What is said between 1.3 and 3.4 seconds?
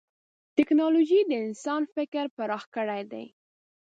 انسان فکر پراخ کړی دی.